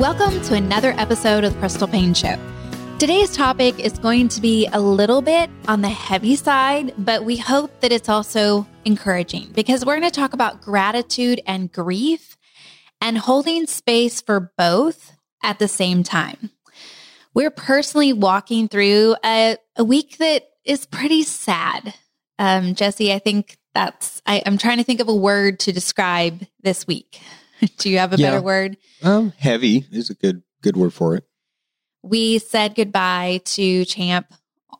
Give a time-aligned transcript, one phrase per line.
[0.00, 2.36] Welcome to another episode of the Crystal Paine Show.
[2.98, 7.36] Today's topic is going to be a little bit on the heavy side, but we
[7.36, 12.36] hope that it's also encouraging because we're going to talk about gratitude and grief
[13.00, 15.12] and holding space for both
[15.44, 16.50] at the same time.
[17.32, 21.94] We're personally walking through a, a week that is pretty sad.
[22.40, 26.44] Um, Jesse, I think that's, I, I'm trying to think of a word to describe
[26.64, 27.20] this week.
[27.78, 28.30] Do you have a yeah.
[28.30, 28.76] better word?
[29.02, 31.24] Um, heavy is a good good word for it.
[32.02, 34.32] We said goodbye to Champ.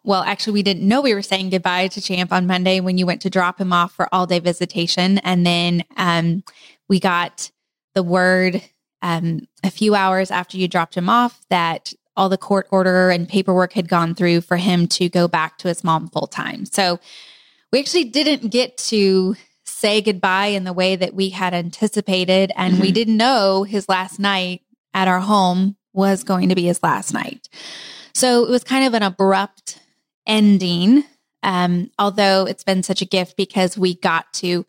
[0.03, 3.07] Well, actually, we didn't know we were saying goodbye to Champ on Monday when you
[3.07, 6.45] went to drop him off for all day visitation, and then um,
[6.89, 7.51] we got
[7.95, 8.63] the word
[9.03, 13.29] um, a few hours after you dropped him off that all the court order and
[13.29, 16.65] paperwork had gone through for him to go back to his mom full time.
[16.65, 17.01] So
[17.73, 19.37] we actually didn't get to
[19.85, 22.51] say goodbye in the way that we had anticipated.
[22.57, 22.83] And mm-hmm.
[22.83, 24.63] we didn't know his last night
[24.95, 27.51] at our home was going to be his last night.
[28.15, 29.79] So it was kind of an abrupt
[30.27, 31.05] ending.
[31.43, 34.65] Um, although it's been such a gift because we got to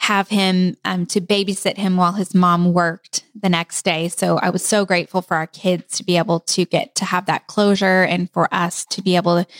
[0.00, 4.08] have him um, to babysit him while his mom worked the next day.
[4.08, 7.24] So I was so grateful for our kids to be able to get to have
[7.24, 9.50] that closure and for us to be able to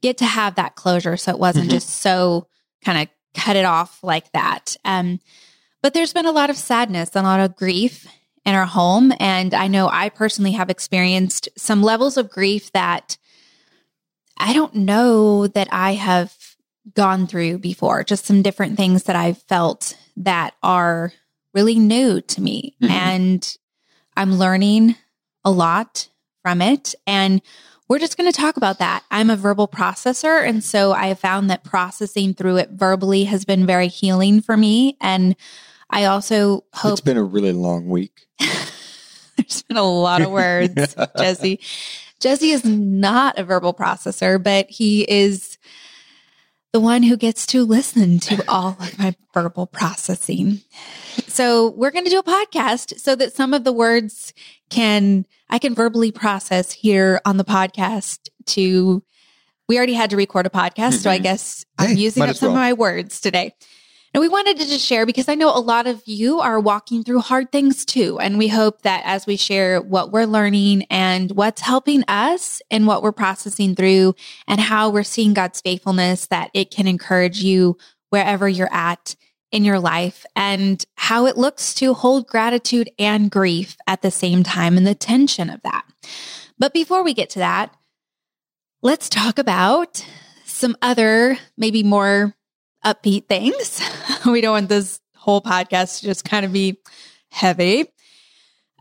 [0.00, 1.16] get to have that closure.
[1.16, 1.74] So it wasn't mm-hmm.
[1.74, 2.46] just so
[2.84, 4.76] kind of cut it off like that.
[4.84, 5.20] Um,
[5.82, 8.06] but there's been a lot of sadness and a lot of grief
[8.44, 9.12] in our home.
[9.20, 13.16] And I know I personally have experienced some levels of grief that
[14.36, 16.34] I don't know that I have
[16.94, 21.12] gone through before, just some different things that I've felt that are
[21.54, 22.76] really new to me.
[22.82, 22.92] Mm-hmm.
[22.92, 23.56] And
[24.16, 24.96] I'm learning
[25.44, 26.08] a lot
[26.42, 26.94] from it.
[27.06, 27.40] And
[27.88, 29.04] we're just going to talk about that.
[29.10, 30.46] I'm a verbal processor.
[30.46, 34.56] And so I have found that processing through it verbally has been very healing for
[34.56, 34.96] me.
[35.00, 35.36] And
[35.90, 36.92] I also hope.
[36.92, 38.26] It's been a really long week.
[38.38, 40.96] There's been a lot of words.
[41.18, 41.60] Jesse.
[42.20, 45.58] Jesse is not a verbal processor, but he is
[46.74, 50.60] the one who gets to listen to all of my verbal processing.
[51.28, 54.34] So we're going to do a podcast so that some of the words
[54.70, 59.04] can I can verbally process here on the podcast to
[59.68, 60.96] we already had to record a podcast, mm-hmm.
[60.96, 61.22] so I mm-hmm.
[61.22, 62.56] guess hey, I'm using up some well.
[62.56, 63.54] of my words today.
[64.14, 67.02] And we wanted to just share because I know a lot of you are walking
[67.02, 68.20] through hard things too.
[68.20, 72.86] And we hope that as we share what we're learning and what's helping us and
[72.86, 74.14] what we're processing through
[74.46, 77.76] and how we're seeing God's faithfulness, that it can encourage you
[78.10, 79.16] wherever you're at
[79.50, 84.44] in your life and how it looks to hold gratitude and grief at the same
[84.44, 85.84] time and the tension of that.
[86.56, 87.74] But before we get to that,
[88.80, 90.06] let's talk about
[90.44, 92.36] some other, maybe more
[92.84, 93.80] upbeat things.
[94.26, 96.78] we don't want this whole podcast to just kind of be
[97.30, 97.86] heavy.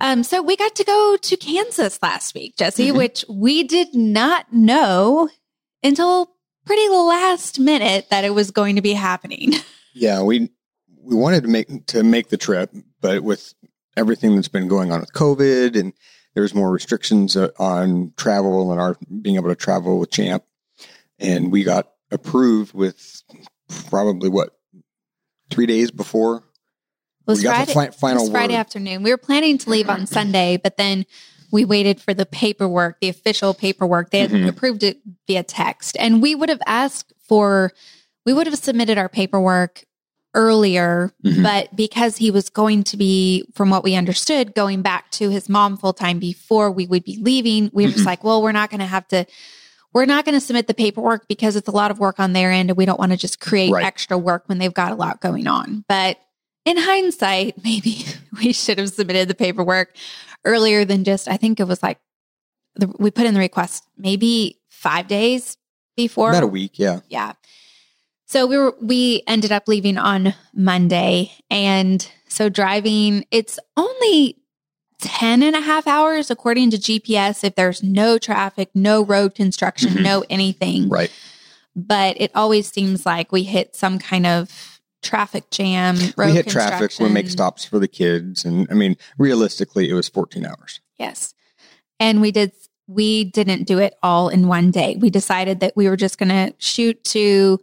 [0.01, 2.97] Um, so we got to go to Kansas last week, Jesse, mm-hmm.
[2.97, 5.29] which we did not know
[5.81, 6.31] until
[6.65, 9.53] pretty last minute that it was going to be happening.
[9.95, 10.49] Yeah, we
[11.03, 13.53] we wanted to make to make the trip, but with
[13.95, 15.93] everything that's been going on with COVID and
[16.33, 20.43] there's more restrictions uh, on travel and our being able to travel with Champ,
[21.19, 23.21] and we got approved with
[23.89, 24.57] probably what
[25.49, 26.43] three days before it
[27.25, 29.03] was Friday, fi- final it was Friday afternoon.
[29.03, 31.05] We were planning to leave on Sunday, but then
[31.51, 34.09] we waited for the paperwork, the official paperwork.
[34.09, 34.49] They had mm-hmm.
[34.49, 35.95] approved it via text.
[35.99, 37.71] And we would have asked for,
[38.25, 39.83] we would have submitted our paperwork
[40.33, 41.43] earlier, mm-hmm.
[41.43, 45.47] but because he was going to be, from what we understood, going back to his
[45.47, 47.97] mom full time before we would be leaving, we were mm-hmm.
[47.97, 49.25] just like, well, we're not going to have to.
[49.93, 52.51] We're not going to submit the paperwork because it's a lot of work on their
[52.51, 53.85] end and we don't want to just create right.
[53.85, 55.85] extra work when they've got a lot going on.
[55.87, 56.19] But
[56.65, 58.05] in hindsight, maybe
[58.37, 59.95] we should have submitted the paperwork
[60.45, 61.99] earlier than just, I think it was like,
[62.75, 65.57] the, we put in the request maybe five days
[65.95, 66.31] before.
[66.31, 67.01] About a week, yeah.
[67.07, 67.33] Yeah.
[68.25, 71.31] So we were, we ended up leaving on Monday.
[71.51, 74.42] And so driving, it's only
[75.03, 79.89] 10 and a half hours according to GPS if there's no traffic, no road construction,
[79.89, 80.03] mm-hmm.
[80.03, 80.87] no anything.
[80.87, 81.11] Right.
[81.75, 85.97] But it always seems like we hit some kind of traffic jam.
[86.15, 86.27] Road.
[86.27, 86.93] We hit traffic.
[86.99, 90.79] We make stops for the kids, and I mean, realistically, it was 14 hours.
[90.97, 91.33] Yes,
[91.99, 92.53] and we did.
[92.87, 94.97] We didn't do it all in one day.
[94.99, 97.59] We decided that we were just going to shoot to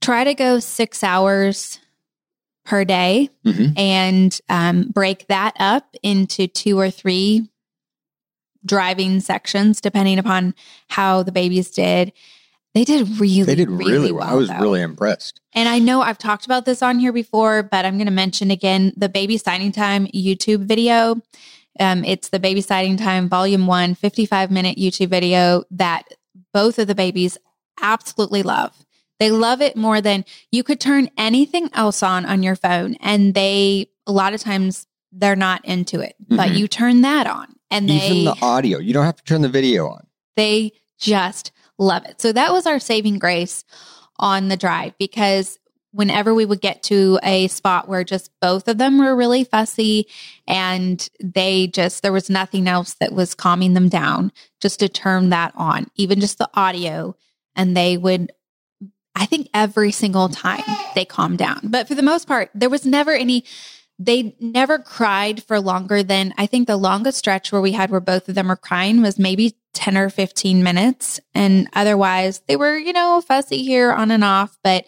[0.00, 1.78] try to go six hours
[2.66, 3.78] per day mm-hmm.
[3.78, 7.48] and um, break that up into two or three
[8.64, 10.54] driving sections, depending upon
[10.88, 12.12] how the babies did.
[12.74, 14.28] They did really, they did really, really well.
[14.28, 14.58] I was though.
[14.58, 15.40] really impressed.
[15.54, 18.50] And I know I've talked about this on here before, but I'm going to mention
[18.50, 21.22] again the baby signing time YouTube video.
[21.80, 26.02] Um, it's the baby signing time volume one, 55 minute YouTube video that
[26.52, 27.38] both of the babies
[27.80, 28.85] absolutely love.
[29.18, 32.94] They love it more than you could turn anything else on on your phone.
[33.00, 36.36] And they, a lot of times, they're not into it, mm-hmm.
[36.36, 38.10] but you turn that on and they.
[38.10, 40.06] Even the audio, you don't have to turn the video on.
[40.36, 42.20] They just Love it.
[42.20, 43.64] So that was our saving grace
[44.18, 45.58] on the drive because
[45.92, 50.06] whenever we would get to a spot where just both of them were really fussy
[50.46, 55.30] and they just there was nothing else that was calming them down just to turn
[55.30, 57.14] that on even just the audio
[57.54, 58.32] and they would
[59.16, 60.62] i think every single time
[60.94, 63.44] they calmed down but for the most part there was never any
[63.98, 68.00] they never cried for longer than I think the longest stretch where we had where
[68.00, 71.20] both of them were crying was maybe 10 or 15 minutes.
[71.34, 74.84] And otherwise, they were, you know, fussy here on and off, but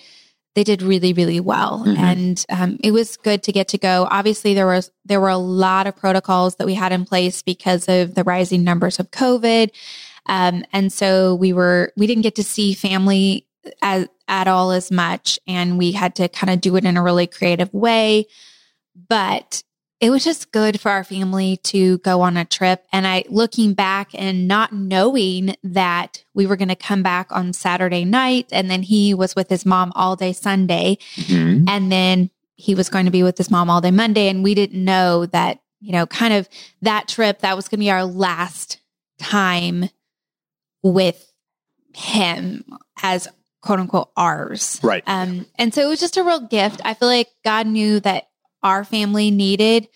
[0.54, 1.84] they did really, really well.
[1.86, 2.02] Mm-hmm.
[2.02, 4.06] And um, it was good to get to go.
[4.10, 7.88] Obviously, there was there were a lot of protocols that we had in place because
[7.88, 9.70] of the rising numbers of COVID.
[10.26, 13.46] Um, and so we were we didn't get to see family
[13.82, 15.38] as, at all as much.
[15.46, 18.26] And we had to kind of do it in a really creative way.
[19.08, 19.62] But
[20.00, 22.84] it was just good for our family to go on a trip.
[22.92, 27.52] And I, looking back and not knowing that we were going to come back on
[27.52, 31.64] Saturday night, and then he was with his mom all day Sunday, mm-hmm.
[31.68, 34.28] and then he was going to be with his mom all day Monday.
[34.28, 36.48] And we didn't know that, you know, kind of
[36.82, 38.80] that trip, that was going to be our last
[39.18, 39.90] time
[40.82, 41.32] with
[41.94, 42.64] him
[43.02, 43.26] as
[43.60, 44.80] quote unquote ours.
[44.82, 45.02] Right.
[45.06, 46.80] Um, and so it was just a real gift.
[46.84, 48.28] I feel like God knew that
[48.62, 49.88] our family needed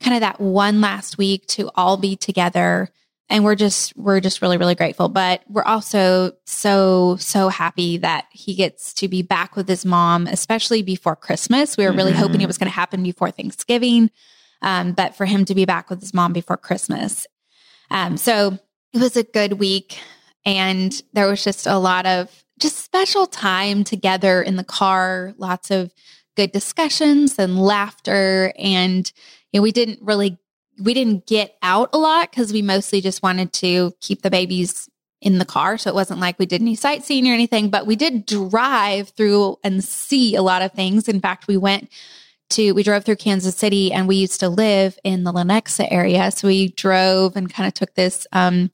[0.00, 2.88] kind of that one last week to all be together
[3.28, 8.26] and we're just we're just really really grateful but we're also so so happy that
[8.30, 12.20] he gets to be back with his mom especially before christmas we were really mm-hmm.
[12.20, 14.10] hoping it was going to happen before thanksgiving
[14.62, 17.26] um, but for him to be back with his mom before christmas
[17.90, 18.58] um, so
[18.92, 19.98] it was a good week
[20.44, 25.70] and there was just a lot of just special time together in the car lots
[25.70, 25.92] of
[26.38, 28.52] good discussions and laughter.
[28.56, 29.10] And
[29.52, 30.38] you know, we didn't really
[30.80, 34.88] we didn't get out a lot because we mostly just wanted to keep the babies
[35.20, 35.76] in the car.
[35.76, 39.56] So it wasn't like we did any sightseeing or anything, but we did drive through
[39.64, 41.08] and see a lot of things.
[41.08, 41.90] In fact, we went
[42.50, 46.30] to, we drove through Kansas City and we used to live in the Lenexa area.
[46.30, 48.70] So we drove and kind of took this um,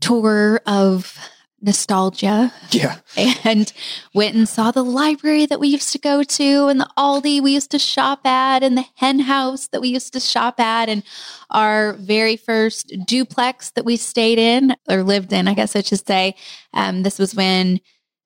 [0.00, 1.18] tour of
[1.62, 2.96] nostalgia Yeah.
[3.44, 3.72] and
[4.14, 7.52] went and saw the library that we used to go to and the Aldi we
[7.54, 11.02] used to shop at and the hen house that we used to shop at and
[11.50, 16.06] our very first duplex that we stayed in or lived in, I guess I should
[16.06, 16.34] say.
[16.72, 17.80] Um, this was when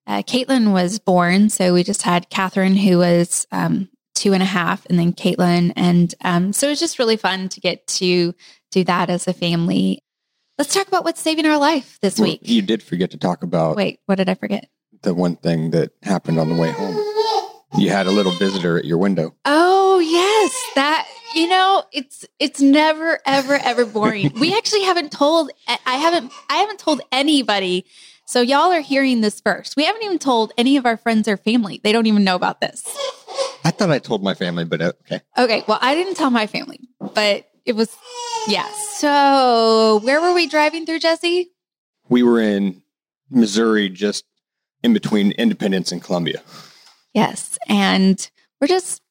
[0.07, 1.49] uh, Caitlin was born.
[1.49, 5.73] So we just had Catherine, who was um, two and a half, and then Caitlin.
[5.75, 8.33] And um, so it was just really fun to get to
[8.71, 10.03] do that as a family.
[10.57, 12.39] Let's talk about what's saving our life this week.
[12.43, 14.69] you did forget to talk about Wait, what did I forget?
[15.01, 16.95] the one thing that happened on the way home.
[17.77, 19.35] You had a little visitor at your window.
[19.43, 24.31] Oh yes, that you know it's it's never ever ever boring.
[24.39, 27.85] we actually haven't told I haven't I haven't told anybody.
[28.27, 29.75] So y'all are hearing this first.
[29.75, 31.81] We haven't even told any of our friends or family.
[31.83, 32.83] They don't even know about this.
[33.63, 35.21] I thought I told my family, but uh, okay.
[35.37, 36.79] Okay, well I didn't tell my family,
[37.13, 37.95] but it was
[38.47, 38.69] yeah.
[38.97, 41.49] So where were we driving through, Jesse?
[42.09, 42.81] We were in
[43.29, 44.23] Missouri, just
[44.83, 46.41] in between Independence and Columbia.
[47.13, 47.57] Yes.
[47.67, 48.29] And
[48.61, 49.01] we're just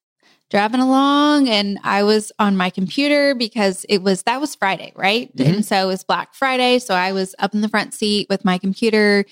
[0.51, 5.35] driving along and I was on my computer because it was that was Friday, right?
[5.37, 5.47] Mhm.
[5.47, 6.79] And so it was Black Friday.
[6.79, 9.25] So I was up in the front seat with my computer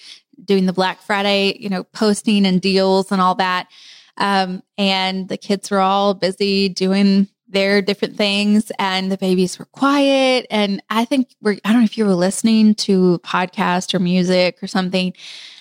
[0.44, 3.68] doing the Black Friday, you know, posting and deals and all that.
[4.16, 9.66] Um, and the kids were all busy doing their different things and the babies were
[9.66, 10.46] quiet.
[10.50, 14.62] And I think we're, I don't know if you were listening to podcast or music
[14.62, 15.12] or something.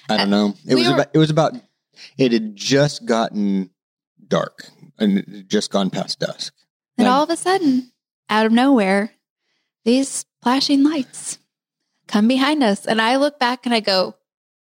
[0.10, 0.56] I don't know.
[0.66, 1.08] It we was were- about.
[1.14, 1.54] It was about.
[2.18, 3.70] It had just gotten
[4.28, 4.66] dark
[4.98, 6.54] and it had just gone past dusk.
[6.98, 7.92] And all of a sudden,
[8.30, 9.12] out of nowhere,
[9.86, 11.40] these flashing lights
[12.08, 12.86] come behind us.
[12.86, 14.16] And I look back and I go,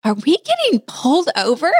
[0.05, 1.71] Are we getting pulled over?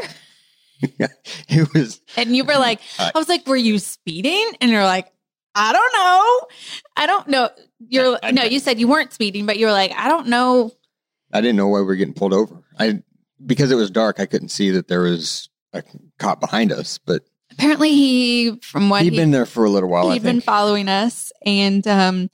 [0.81, 2.01] it was.
[2.17, 4.51] And you were like, Uh, I was like, Were you speeding?
[4.61, 5.13] And you're like,
[5.57, 6.49] I don't know.
[6.97, 7.51] I don't know.
[7.89, 10.29] You're I- I- no, you said you weren't speeding, but you were like, I don't
[10.29, 10.71] know.
[11.33, 12.63] I didn't know why we were getting pulled over.
[12.79, 13.03] I
[13.45, 14.21] because it was dark.
[14.21, 15.83] I couldn't see that there was a
[16.19, 17.23] cop behind us, but
[17.53, 20.11] Apparently, he, from what he'd he, been there for a little while.
[20.11, 21.33] He'd been following us.
[21.45, 22.29] And um,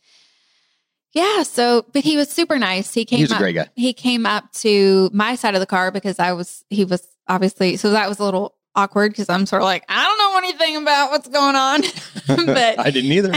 [1.13, 2.93] yeah, so, but he was super nice.
[2.93, 3.69] He came He was a great guy.
[3.77, 7.77] he came up to my side of the car because I was he was obviously
[7.77, 10.83] so that was a little awkward because I'm sort of like I don't know anything
[10.83, 11.83] about what's going on,
[12.47, 13.33] but I didn't either.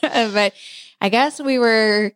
[0.32, 0.54] but
[1.00, 2.12] I guess we were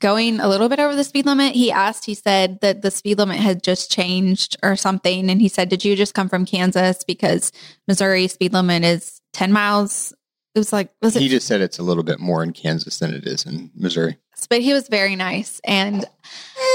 [0.00, 1.54] going a little bit over the speed limit.
[1.54, 5.48] He asked, he said that the speed limit had just changed or something, and he
[5.48, 7.52] said, "Did you just come from Kansas because
[7.86, 10.12] Missouri speed limit is ten miles?"
[10.54, 12.98] It was like was it he just said it's a little bit more in Kansas
[12.98, 14.16] than it is in Missouri.
[14.50, 16.04] but he was very nice and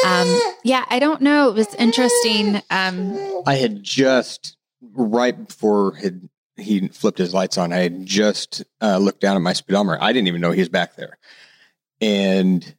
[0.05, 4.55] um yeah i don't know it was interesting um I had just
[4.93, 7.73] right before had he flipped his lights on.
[7.73, 9.97] I had just uh, looked down at my speedometer.
[10.01, 11.17] I didn't even know he was back there,
[11.99, 12.75] and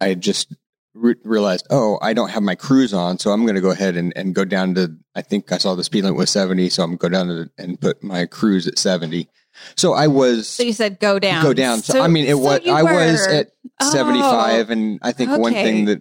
[0.00, 0.54] I just
[0.94, 3.96] re- realized, oh, I don't have my cruise on, so I'm going to go ahead
[3.96, 4.96] and, and go down to.
[5.14, 7.26] I think I saw the speed limit was 70, so I'm going to go down
[7.26, 9.28] to, and put my cruise at 70.
[9.74, 11.78] So I was so you said go down go down.
[11.78, 15.52] So, I mean, it so was I was at Oh, 75, and I think one
[15.52, 16.00] thing that,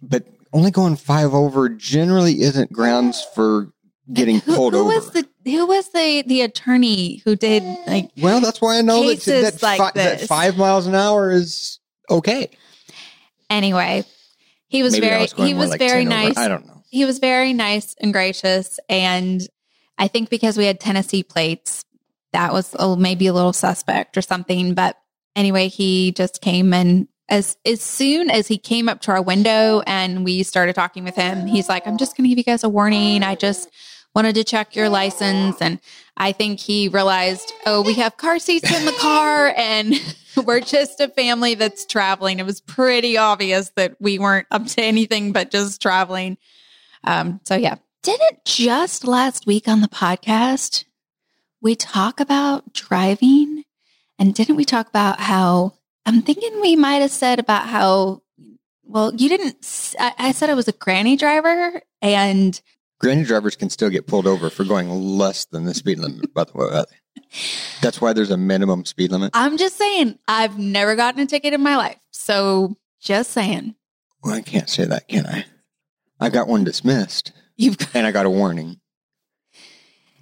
[0.00, 3.70] but only going five over generally isn't grounds for
[4.12, 4.88] getting who, pulled who over.
[4.88, 7.76] was the who was the the attorney who did eh.
[7.86, 11.30] like well, that's why I know that, that, like fi- that five miles an hour
[11.30, 12.50] is okay.
[13.50, 14.04] anyway
[14.68, 16.22] he was Maybe very was he was like very 10 over.
[16.28, 16.82] nice I don't know.
[16.90, 19.40] he was very nice and gracious and
[19.98, 21.84] i think because we had tennessee plates
[22.32, 24.96] that was a, maybe a little suspect or something but
[25.34, 29.82] anyway he just came and as as soon as he came up to our window
[29.86, 32.64] and we started talking with him he's like i'm just going to give you guys
[32.64, 33.70] a warning i just
[34.14, 35.80] wanted to check your license and
[36.16, 39.94] i think he realized oh we have car seats in the car and
[40.46, 44.82] we're just a family that's traveling it was pretty obvious that we weren't up to
[44.82, 46.38] anything but just traveling
[47.06, 47.76] um, so yeah.
[48.02, 50.84] Didn't just last week on the podcast
[51.60, 53.64] we talk about driving?
[54.18, 55.74] And didn't we talk about how
[56.06, 58.22] I'm thinking we might have said about how
[58.84, 62.60] well you didn't I said I was a granny driver and
[62.98, 66.32] Granny drivers can still get pulled over for going less than the speed limit.
[66.32, 66.84] By the way,
[67.82, 69.32] that's why there's a minimum speed limit.
[69.34, 71.98] I'm just saying I've never gotten a ticket in my life.
[72.10, 73.74] So just saying.
[74.22, 75.44] Well, I can't say that, can I?
[76.18, 77.32] I got one dismissed.
[77.56, 78.80] You've and I got a warning.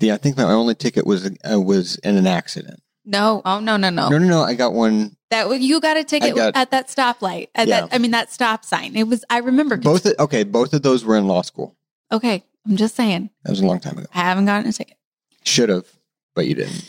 [0.00, 2.80] Yeah, I think my only ticket was uh, was in an accident.
[3.04, 4.08] no, oh no, no, no.
[4.08, 4.42] No, no, no.
[4.42, 5.16] I got one.
[5.30, 7.48] That you got a ticket got- at that stoplight.
[7.54, 7.82] At Yeah.
[7.82, 8.94] that I mean that stop sign.
[8.96, 10.06] It was I remember Both.
[10.06, 11.76] Of, Okay, both of those were in law school.
[12.12, 13.30] Okay, I'm just saying.
[13.44, 14.06] That was a long time ago.
[14.14, 14.96] I haven't gotten a ticket.
[15.44, 15.86] Should have,
[16.34, 16.88] but you didn't.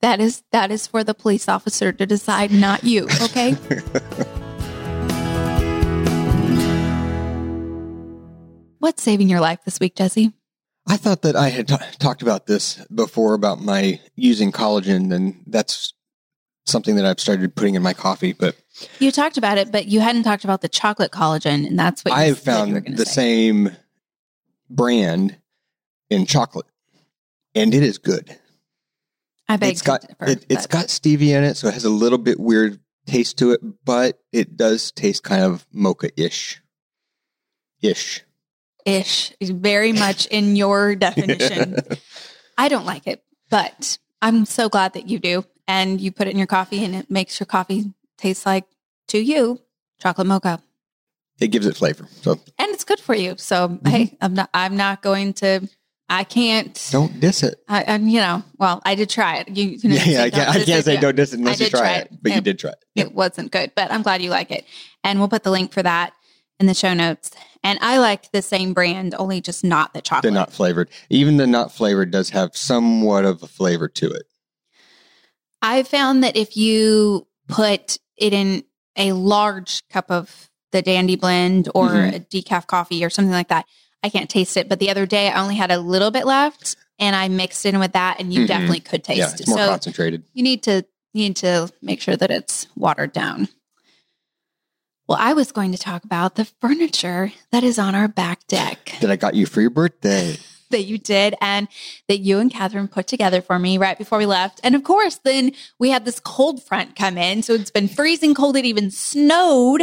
[0.00, 3.08] That is that is for the police officer to decide, not you.
[3.22, 3.56] Okay.
[8.78, 10.32] What's saving your life this week, Jesse?
[10.88, 15.40] I thought that I had t- talked about this before about my using collagen, and
[15.46, 15.94] that's
[16.66, 18.32] something that I've started putting in my coffee.
[18.32, 18.56] But
[18.98, 22.14] You talked about it, but you hadn't talked about the chocolate collagen, and that's what
[22.14, 23.12] I have said you found the say.
[23.12, 23.76] same
[24.70, 25.36] brand
[26.10, 26.66] in chocolate,
[27.54, 28.36] and it is good.
[29.48, 31.84] I bet it's got differ, it, it's but got stevia in it, so it has
[31.84, 36.62] a little bit weird taste to it, but it does taste kind of mocha ish.
[37.82, 38.22] Ish.
[38.86, 41.76] ish is very much in your definition.
[42.56, 46.30] I don't like it, but I'm so glad that you do, and you put it
[46.30, 48.64] in your coffee, and it makes your coffee taste like
[49.08, 49.60] to you
[50.00, 50.62] chocolate mocha.
[51.40, 52.06] It gives it flavor.
[52.22, 53.34] So and it's good for you.
[53.38, 53.88] So Mm-hmm.
[53.88, 54.50] hey, I'm not.
[54.54, 55.68] I'm not going to.
[56.08, 56.88] I can't.
[56.92, 57.54] don't diss it.
[57.68, 59.48] I, and you know, well, I did try it.
[59.48, 60.22] You, you know, Yeah, yeah.
[60.24, 62.18] I can't, I can't say don't diss it unless you try it, it.
[62.22, 62.84] but you did try it.
[62.94, 63.04] Yeah.
[63.04, 64.66] It wasn't good, but I'm glad you like it.
[65.02, 66.12] And we'll put the link for that
[66.60, 67.30] in the show notes.
[67.64, 70.34] And I like the same brand, only just not the They're chocolate.
[70.34, 70.90] not flavored.
[71.08, 74.24] Even the not flavored does have somewhat of a flavor to it.
[75.62, 78.64] I found that if you put it in
[78.96, 82.14] a large cup of the Dandy Blend or Mhm.
[82.16, 83.66] a decaf coffee or something like that,
[84.02, 84.68] I can't taste it.
[84.68, 87.78] But the other day, I only had a little bit left, and I mixed in
[87.78, 88.46] with that, and you Mhm.
[88.48, 89.40] definitely could taste yeah, it.
[89.40, 90.24] it's more so concentrated.
[90.34, 93.46] you need to you need to make sure that it's watered down.
[95.06, 98.94] Well, I was going to talk about the furniture that is on our back deck
[99.02, 100.38] That I got you for your birthday.
[100.72, 101.68] That you did and
[102.08, 104.60] that you and Catherine put together for me right before we left.
[104.64, 107.42] And of course, then we had this cold front come in.
[107.42, 108.56] So it's been freezing cold.
[108.56, 109.82] It even snowed.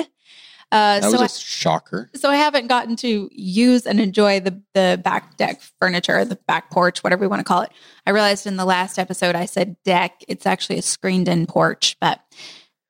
[0.71, 2.11] Uh, That so was a I, shocker.
[2.13, 6.69] so I haven't gotten to use and enjoy the the back deck furniture, the back
[6.69, 7.71] porch, whatever we want to call it.
[8.05, 10.23] I realized in the last episode I said deck.
[10.27, 12.19] It's actually a screened in porch, but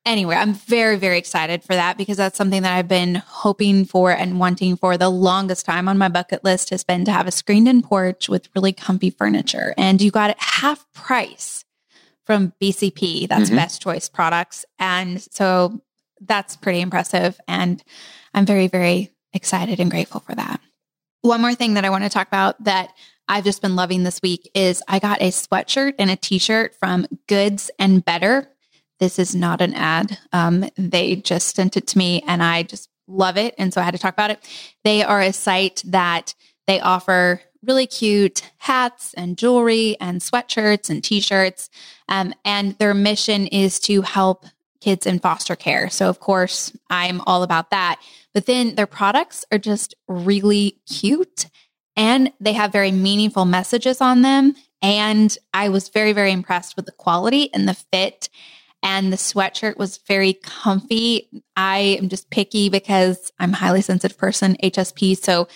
[0.06, 4.10] anyway, I'm very very excited for that because that's something that I've been hoping for
[4.12, 7.30] and wanting for the longest time on my bucket list has been to have a
[7.32, 9.74] screened in porch with really comfy furniture.
[9.76, 11.64] And you got it half price
[12.24, 13.26] from BCP.
[13.26, 13.56] That's Mhm.
[13.56, 14.64] Best Choice Products.
[14.78, 15.80] And so
[16.20, 17.40] that's pretty impressive.
[17.48, 17.82] And
[18.34, 20.60] I'm very, very excited and grateful for that.
[21.22, 22.92] One more thing that I want to talk about that
[23.28, 26.74] I've just been loving this week is I got a sweatshirt and a t shirt
[26.78, 28.48] from Goods and Better.
[29.00, 30.18] This is not an ad.
[30.32, 33.54] Um, they just sent it to me and I just love it.
[33.58, 34.46] And so I had to talk about it.
[34.84, 36.34] They are a site that
[36.66, 41.68] they offer really cute hats and jewelry and sweatshirts and t shirts.
[42.08, 44.46] Um, and their mission is to help
[44.80, 45.90] kids in foster care.
[45.90, 48.00] So, of course, I'm all about that.
[48.32, 51.46] But then their products are just really cute
[51.96, 54.54] and they have very meaningful messages on them.
[54.80, 58.30] And I was very, very impressed with the quality and the fit.
[58.82, 61.28] And the sweatshirt was very comfy.
[61.56, 65.16] I am just picky because I'm a highly sensitive person, HSP.
[65.18, 65.48] So,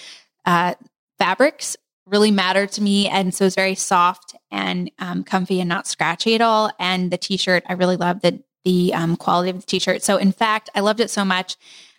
[0.44, 0.74] uh,
[1.18, 3.08] fabrics really matter to me.
[3.08, 6.70] And so it's very soft and um, comfy and not scratchy at all.
[6.78, 10.02] And the t shirt, I really loved the, the um, quality of the t shirt.
[10.02, 11.56] So, in fact, I loved it so much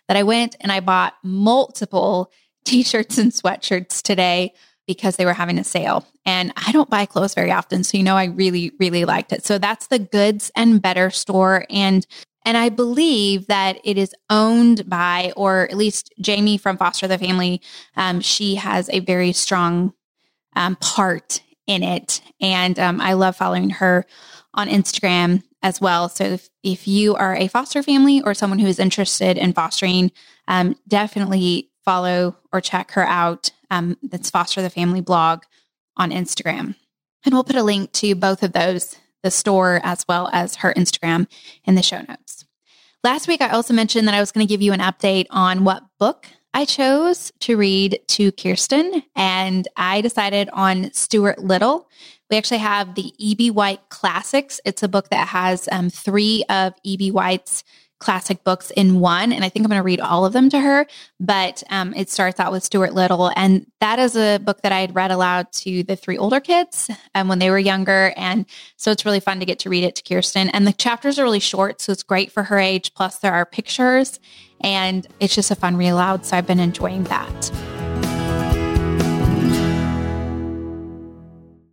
[0.08, 2.30] that I went and I bought multiple
[2.64, 4.52] t shirts and sweatshirts today
[4.86, 6.06] because they were having a sale.
[6.24, 7.84] And I don't buy clothes very often.
[7.84, 9.44] So, you know, I really, really liked it.
[9.44, 11.66] So, that's the Goods and Better store.
[11.70, 12.06] And
[12.46, 17.18] and I believe that it is owned by, or at least Jamie from Foster the
[17.18, 17.60] Family,
[17.96, 19.92] um, she has a very strong
[20.54, 22.20] um, part in it.
[22.40, 24.06] And um, I love following her
[24.54, 26.08] on Instagram as well.
[26.08, 30.12] So if, if you are a foster family or someone who is interested in fostering,
[30.46, 33.50] um, definitely follow or check her out.
[33.70, 35.42] Um, that's Foster the Family blog
[35.96, 36.74] on Instagram.
[37.24, 40.72] And we'll put a link to both of those, the store as well as her
[40.74, 41.26] Instagram
[41.64, 42.44] in the show notes.
[43.02, 45.64] Last week, I also mentioned that I was going to give you an update on
[45.64, 46.26] what book
[46.56, 51.88] I chose to read to Kirsten, and I decided on Stuart Little.
[52.30, 53.50] We actually have the E.B.
[53.50, 54.58] White Classics.
[54.64, 57.10] It's a book that has um, three of E.B.
[57.10, 57.62] White's
[57.98, 59.32] classic books in one.
[59.32, 60.86] And I think I'm going to read all of them to her.
[61.18, 63.30] But um, it starts out with Stuart Little.
[63.36, 66.90] And that is a book that I had read aloud to the three older kids
[67.14, 68.12] um, when they were younger.
[68.16, 70.50] And so it's really fun to get to read it to Kirsten.
[70.50, 71.80] And the chapters are really short.
[71.80, 72.92] So it's great for her age.
[72.94, 74.20] Plus, there are pictures.
[74.60, 76.26] And it's just a fun read aloud.
[76.26, 77.52] So I've been enjoying that.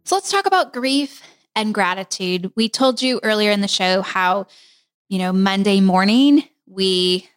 [0.06, 1.24] So let's talk about grief
[1.56, 2.52] and gratitude.
[2.56, 4.48] We told you earlier in the show how,
[5.10, 7.30] you know, Monday morning we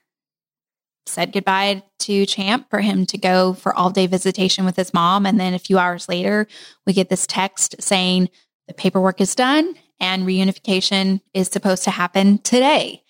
[1.07, 5.25] said goodbye to Champ for him to go for all day visitation with his mom.
[5.27, 6.47] And then a few hours later,
[6.87, 8.29] we get this text saying
[8.67, 13.03] the paperwork is done and reunification is supposed to happen today.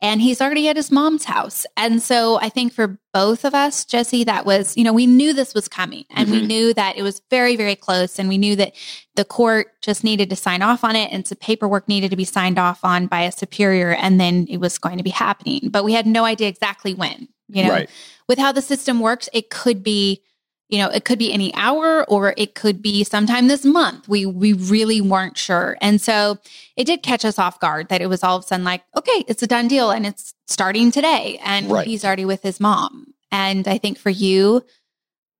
[0.00, 1.66] And he's already at his mom's house.
[1.76, 5.32] And so I think for both of us, Jesse, that was, you know, we knew
[5.32, 6.40] this was coming and mm-hmm.
[6.40, 8.18] we knew that it was very, very close.
[8.18, 8.74] And we knew that
[9.16, 12.24] the court just needed to sign off on it and some paperwork needed to be
[12.24, 13.92] signed off on by a superior.
[13.92, 15.68] And then it was going to be happening.
[15.70, 17.90] But we had no idea exactly when, you know, right.
[18.28, 20.22] with how the system works, it could be
[20.68, 24.06] you know, it could be any hour or it could be sometime this month.
[24.06, 25.78] We we really weren't sure.
[25.80, 26.38] And so
[26.76, 29.24] it did catch us off guard that it was all of a sudden like, okay,
[29.26, 31.40] it's a done deal and it's starting today.
[31.42, 31.86] And right.
[31.86, 33.14] he's already with his mom.
[33.32, 34.62] And I think for you,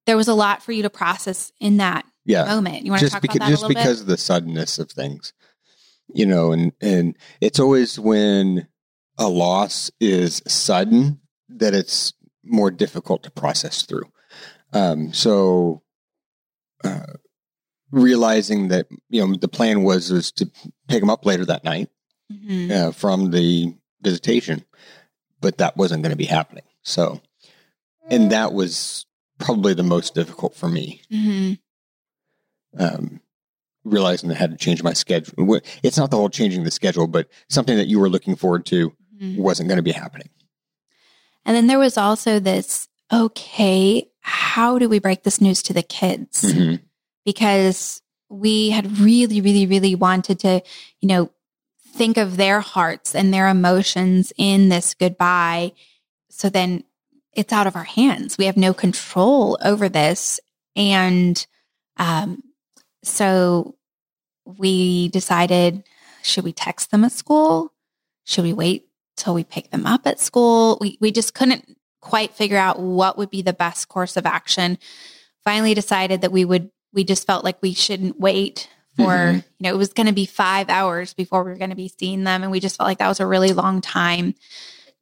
[0.06, 2.44] there was a lot for you to process in that yeah.
[2.44, 2.84] moment.
[2.84, 4.00] You want just to talk beca- about that just because bit?
[4.00, 5.34] of the suddenness of things.
[6.14, 8.66] You know, and and it's always when
[9.18, 14.10] a loss is sudden that it's more difficult to process through
[14.72, 15.82] um, so
[16.84, 17.06] uh,
[17.90, 20.50] realizing that you know the plan was was to
[20.88, 21.88] pick him up later that night
[22.32, 22.70] mm-hmm.
[22.70, 24.64] uh, from the visitation,
[25.40, 26.64] but that wasn't going to be happening.
[26.82, 27.20] So,
[28.10, 29.06] and that was
[29.38, 31.02] probably the most difficult for me.
[31.12, 31.54] Mm-hmm.
[32.82, 33.20] Um,
[33.84, 35.60] realizing I had to change my schedule.
[35.82, 38.90] It's not the whole changing the schedule, but something that you were looking forward to
[39.20, 39.40] mm-hmm.
[39.40, 40.28] wasn't going to be happening.
[41.44, 45.82] And then there was also this okay, how do we break this news to the
[45.82, 46.42] kids?
[46.42, 46.84] Mm-hmm.
[47.24, 50.62] Because we had really, really, really wanted to,
[51.00, 51.30] you know,
[51.94, 55.72] think of their hearts and their emotions in this goodbye.
[56.28, 56.84] So then
[57.32, 58.36] it's out of our hands.
[58.36, 60.40] We have no control over this.
[60.76, 61.44] And
[61.96, 62.42] um,
[63.02, 63.76] so
[64.44, 65.84] we decided
[66.22, 67.72] should we text them at school?
[68.24, 70.76] Should we wait till we pick them up at school?
[70.80, 74.78] We, we just couldn't quite figure out what would be the best course of action.
[75.44, 79.36] Finally decided that we would we just felt like we shouldn't wait for, mm-hmm.
[79.36, 81.88] you know, it was going to be 5 hours before we were going to be
[81.88, 84.34] seeing them and we just felt like that was a really long time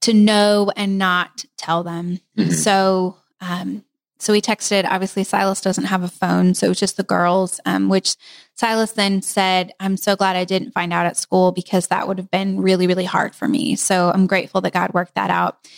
[0.03, 2.21] to know and not tell them.
[2.37, 2.51] Mm-hmm.
[2.51, 3.85] So, um
[4.19, 4.87] so we texted.
[4.87, 7.61] Obviously, Silas doesn't have a phone, so it was just the girls.
[7.67, 8.17] Um, which
[8.55, 12.19] Silas then said, "I'm so glad I didn't find out at school because that would
[12.19, 15.69] have been really, really hard for me." So I'm grateful that God worked that out.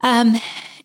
[0.00, 0.40] Um,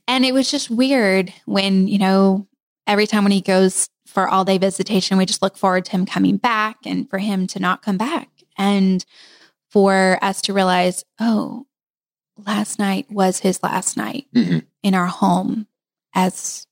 [0.07, 2.47] and it was just weird when, you know,
[2.87, 6.05] every time when he goes for all day visitation, we just look forward to him
[6.05, 8.29] coming back and for him to not come back.
[8.57, 9.05] And
[9.69, 11.65] for us to realize, oh,
[12.45, 14.59] last night was his last night mm-hmm.
[14.83, 15.67] in our home
[16.13, 16.67] as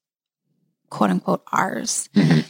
[0.89, 2.09] quote unquote ours.
[2.15, 2.41] Mm-hmm.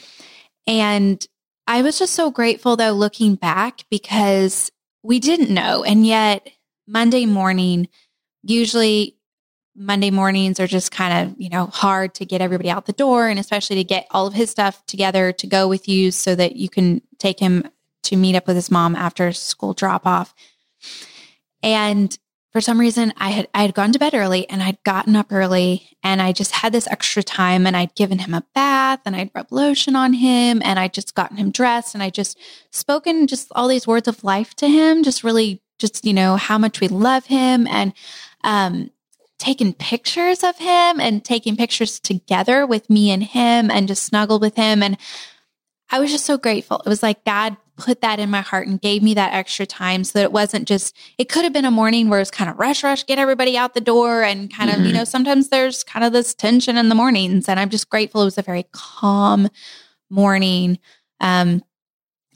[0.66, 1.28] And
[1.68, 4.72] I was just so grateful though, looking back, because
[5.04, 5.84] we didn't know.
[5.84, 6.48] And yet,
[6.88, 7.88] Monday morning,
[8.42, 9.19] usually
[9.80, 13.30] Monday mornings are just kind of, you know, hard to get everybody out the door
[13.30, 16.58] and especially to get all of his stuff together to go with you so that
[16.58, 17.64] you can take him
[18.04, 20.36] to meet up with his mom after school drop off.
[21.64, 22.18] And
[22.52, 25.28] for some reason I had I had gone to bed early and I'd gotten up
[25.32, 29.16] early and I just had this extra time and I'd given him a bath and
[29.16, 32.38] I'd rubbed lotion on him and I'd just gotten him dressed and I just
[32.72, 36.58] spoken just all these words of life to him, just really just, you know, how
[36.58, 37.94] much we love him and
[38.44, 38.90] um
[39.40, 44.42] taken pictures of him and taking pictures together with me and him and just snuggled
[44.42, 44.84] with him.
[44.84, 44.98] And
[45.90, 46.82] I was just so grateful.
[46.86, 50.04] It was like God put that in my heart and gave me that extra time
[50.04, 52.60] so that it wasn't just, it could have been a morning where it's kind of
[52.60, 54.82] rush, rush, get everybody out the door and kind mm-hmm.
[54.82, 57.48] of, you know, sometimes there's kind of this tension in the mornings.
[57.48, 59.48] And I'm just grateful it was a very calm
[60.10, 60.78] morning.
[61.22, 61.64] Um,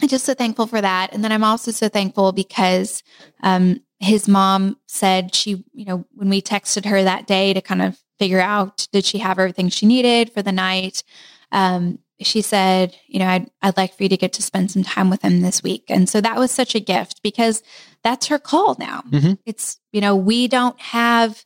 [0.02, 1.14] I'm just so thankful for that.
[1.14, 3.04] And then I'm also so thankful because
[3.42, 7.82] um, his mom said she, you know, when we texted her that day to kind
[7.82, 11.04] of figure out did she have everything she needed for the night,
[11.52, 14.84] um, she said, you know, I'd, I'd like for you to get to spend some
[14.84, 15.86] time with him this week.
[15.90, 17.64] And so that was such a gift because
[18.04, 19.04] that's her call now.
[19.10, 19.34] Mm-hmm.
[19.46, 21.44] It's, you know, we don't have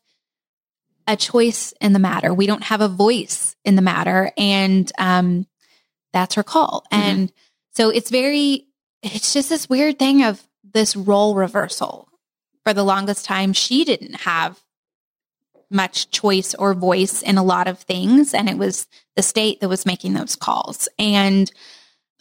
[1.08, 2.34] a choice in the matter.
[2.34, 4.32] We don't have a voice in the matter.
[4.38, 5.48] And um,
[6.12, 6.86] that's her call.
[6.92, 7.04] Mm-hmm.
[7.04, 7.34] And
[7.72, 8.68] so it's very,
[9.04, 12.08] it's just this weird thing of this role reversal
[12.68, 14.62] for the longest time, she didn't have
[15.72, 18.34] much choice or voice in a lot of things.
[18.34, 21.50] And it was the state that was making those calls and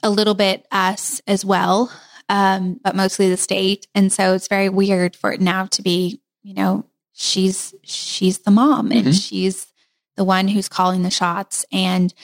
[0.05, 1.91] a little bit us as well,
[2.29, 3.89] um, but mostly the state.
[3.93, 8.53] And so it's very weird for it now to be, you know, she's she's the
[8.53, 9.11] mom and mm-hmm.
[9.11, 9.67] she's
[10.15, 11.67] the one who's calling the shots.
[11.73, 12.15] And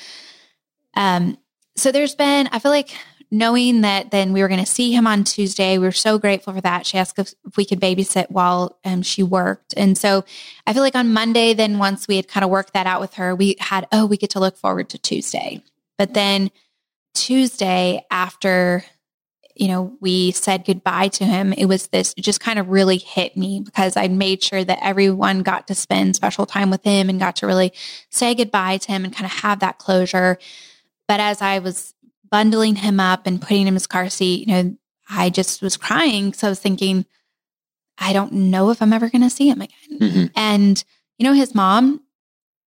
[0.95, 1.39] um,
[1.75, 2.95] so there's been, I feel like
[3.33, 6.53] knowing that then we were going to see him on Tuesday, we were so grateful
[6.53, 6.85] for that.
[6.85, 9.73] She asked if, we could babysit while um, she worked.
[9.75, 10.25] And so
[10.67, 13.15] I feel like on Monday, then once we had kind of worked that out with
[13.15, 15.63] her, we had, oh, we get to look forward to Tuesday.
[15.97, 16.51] But then
[17.15, 18.85] Tuesday after
[19.55, 22.97] you know, we said goodbye to him, it was this, it just kind of really
[22.97, 27.11] hit me because I made sure that everyone got to spend special time with him
[27.11, 27.75] and got to really
[28.09, 30.39] say goodbye to him and kind of have that closure.
[31.07, 31.93] But as I was
[32.33, 34.75] bundling him up and putting him in his car seat, you know,
[35.09, 37.05] I just was crying because I was thinking,
[37.99, 39.99] I don't know if I'm ever going to see him again.
[40.01, 40.31] Mhm.
[40.35, 40.83] And,
[41.19, 42.01] you know, his mom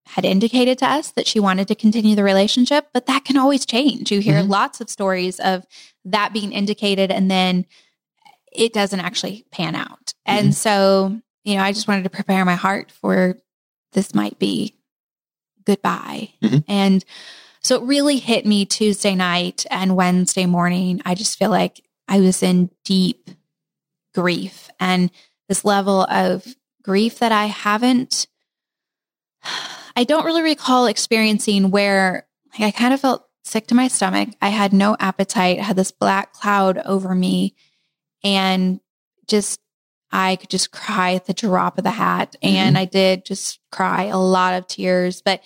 [0.05, 3.65] had indicated to us that she wanted to continue the relationship, but that can always
[3.65, 4.11] change.
[4.11, 4.49] You hear Mhm.
[4.49, 5.65] lots of stories of
[6.05, 7.65] that being indicated and then
[8.51, 10.13] it doesn't actually pan out.
[10.27, 13.41] And so, you know, I just wanted to prepare my heart for
[13.93, 14.75] this might be
[15.65, 16.29] goodbye.
[16.43, 16.63] Mhm.
[16.67, 17.03] And
[17.65, 21.01] so it really hit me Tuesday night and Wednesday morning.
[21.03, 23.31] I just feel like I was in deep
[24.13, 25.09] grief and
[25.49, 26.45] this level of
[26.83, 28.27] grief that I haven't,
[29.95, 34.29] I don't really recall experiencing where like, I kind of felt sick to my stomach.
[34.43, 37.55] I had no appetite, had this black cloud over me,
[38.23, 38.79] and
[39.27, 39.59] just
[40.11, 42.35] I could just cry at the drop of the hat.
[42.43, 45.23] And I did just cry a lot of tears.
[45.23, 45.41] But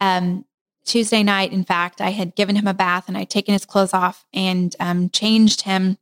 [0.00, 0.44] um,
[0.88, 3.92] Tuesday night, in fact, I had given him a bath and I'd taken his clothes
[3.92, 5.98] off and um, changed him.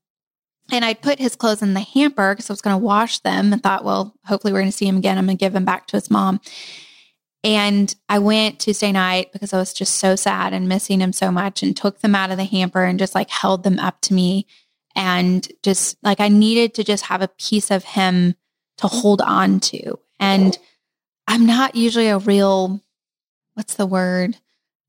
[0.70, 3.52] And I put his clothes in the hamper because I was going to wash them
[3.52, 5.18] and thought, well, hopefully we're going to see him again.
[5.18, 6.40] I'm going to give him back to his mom.
[7.44, 11.30] And I went Tuesday night because I was just so sad and missing him so
[11.30, 14.14] much and took them out of the hamper and just like held them up to
[14.14, 14.46] me.
[14.94, 18.34] And just like I needed to just have a piece of him
[18.78, 19.98] to hold on to.
[20.18, 20.58] And
[21.28, 22.82] I'm not usually a real,
[23.54, 24.38] what's the word?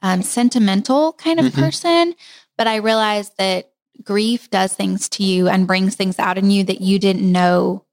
[0.07, 1.53] Um, sentimental kind of Mhm.
[1.53, 2.15] person.
[2.57, 3.71] But I realized that
[4.03, 7.83] grief does things to you and brings things out in you that you didn't know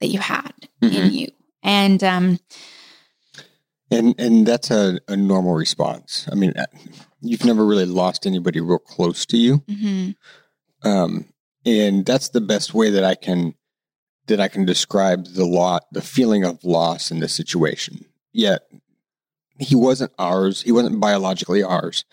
[0.00, 0.52] that you had
[0.82, 1.12] in Mhm.
[1.12, 1.28] you.
[1.62, 2.38] And um,
[3.92, 6.26] And and that's a, a normal response.
[6.30, 6.66] I mean, uh,
[7.20, 10.14] you've never really lost anybody real close to you, mhm.
[10.84, 11.26] um,
[11.64, 13.54] and that's the best way that I can
[14.26, 18.04] that I can describe the lot, the feeling of loss in this situation.
[18.32, 18.62] Yet
[19.60, 20.62] he wasn't ours.
[20.62, 22.04] He wasn't biologically ours,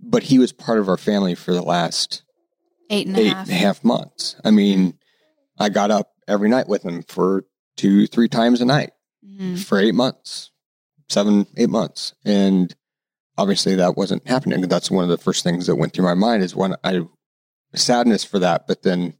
[0.00, 2.22] but he was part of our family for the last
[2.90, 3.46] eight and a half.
[3.48, 4.36] and a half months.
[4.44, 4.98] I mean,
[5.58, 7.44] I got up every night with him for
[7.76, 8.90] two, three times a night
[9.24, 9.58] Mhm.
[9.64, 10.50] for eight months,
[11.08, 12.14] seven, eight months.
[12.24, 12.74] And
[13.38, 14.60] obviously that wasn't happening.
[14.62, 17.02] That's one of the first things that went through my mind is when I
[17.74, 19.14] sadness for that, but then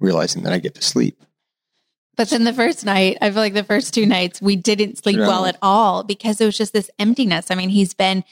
[0.00, 1.22] realizing that I get to sleep.
[2.16, 5.18] But then the first night, I feel like the first two nights, we didn't sleep
[5.18, 7.50] well at all because it was just this emptiness.
[7.50, 8.24] I mean, he's been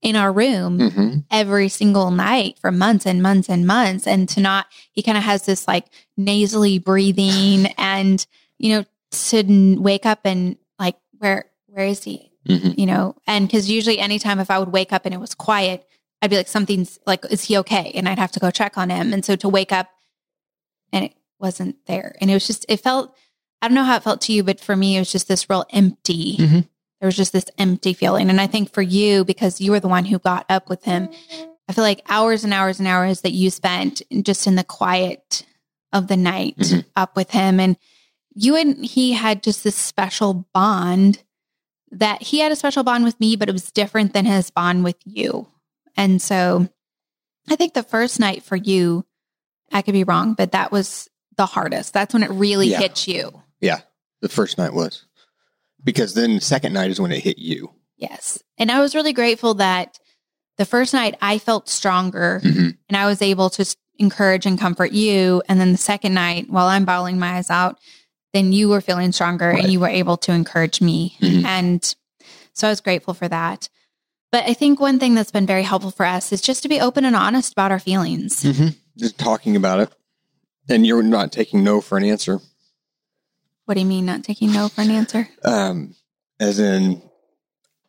[0.00, 4.06] in our room hmm every single night for months and months and months.
[4.06, 8.24] And to not, he kind of has this like nasally breathing and,
[8.58, 12.32] you know, to wake up and like, where, where is he?
[12.46, 15.34] hmm You know, and because usually anytime if I would wake up and it was
[15.34, 15.86] quiet,
[16.20, 17.92] I'd be like, something's like, is he okay?
[17.94, 19.12] And I'd have to go check on him.
[19.12, 19.88] And so to wake up
[20.92, 22.14] and it wasn't there.
[22.20, 23.16] And it was just, it felt,
[23.62, 25.48] I don't know how it felt to you, but for me, it was just this
[25.48, 26.36] real empty.
[26.36, 26.68] Mhm.
[27.00, 28.28] There was just this empty feeling.
[28.28, 31.08] And I think for you, because you were the one who got up with him,
[31.68, 35.44] I feel like hours and hours and hours that you spent just in the quiet
[35.92, 36.84] of the night Mhm.
[36.96, 37.60] up with him.
[37.60, 37.76] And
[38.34, 41.22] you and he had just this special bond
[41.90, 44.82] that he had a special bond with me, but it was different than his bond
[44.84, 45.46] with you.
[45.96, 46.68] And so
[47.48, 49.04] I think the first night for you,
[49.70, 51.92] I could be wrong, but that was the hardest.
[51.92, 52.78] That's when it really Yeah.
[52.78, 53.41] hit you.
[53.62, 53.80] Yeah.
[54.20, 55.04] The first night was
[55.82, 57.70] because then the second night is when it hit you.
[57.96, 58.42] Yes.
[58.58, 59.98] And I was really grateful that
[60.58, 62.76] the first night I felt stronger Mhm.
[62.88, 65.42] and I was able to encourage and comfort you.
[65.48, 67.78] And then the second night, while I'm bawling my eyes out,
[68.32, 69.62] then you were feeling stronger Right.
[69.64, 71.16] and you were able to encourage me.
[71.20, 71.44] Mhm.
[71.44, 71.94] And
[72.52, 73.68] so I was grateful for that.
[74.30, 76.80] But I think one thing that's been very helpful for us is just to be
[76.80, 78.42] open and honest about our feelings.
[78.42, 79.90] hmm Just talking about it.
[80.68, 82.40] And you're not taking no for an answer.
[83.64, 85.28] What do you mean, not taking no for an answer?
[85.44, 85.94] Um,
[86.40, 87.00] as in,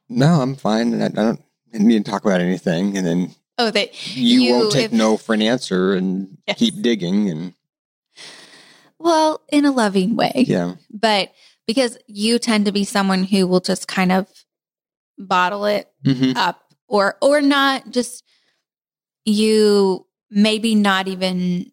[0.09, 1.01] no, I'm fine.
[1.01, 1.39] I, I don't
[1.73, 2.95] need to talk about anything.
[2.97, 6.57] And then Oh, that you, You, won't take if- no for an answer and Yes.
[6.59, 7.29] keep digging.
[7.29, 7.53] And
[8.99, 10.45] well, in a loving way.
[10.47, 11.31] yeah, But
[11.67, 14.27] because you tend to be someone who will just kind of
[15.17, 18.23] bottle it hmm up or or not just
[19.25, 21.71] you maybe not even